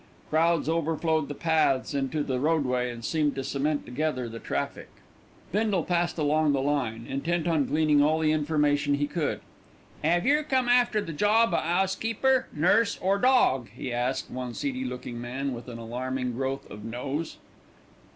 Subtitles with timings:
[0.31, 4.89] Crowds overflowed the paths into the roadway and seemed to cement together the traffic.
[5.51, 9.41] Bindle passed along the line intent on gleaning all the information he could.
[10.03, 14.83] "'Ave yer come after the job o' 'ousekeeper, nurse, or dawg?" he asked one seedy
[14.85, 17.37] looking man with an alarming growth of nose.